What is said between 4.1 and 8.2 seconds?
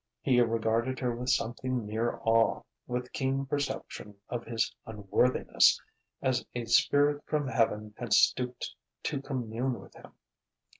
of his unworthiness: as a spirit from Heaven had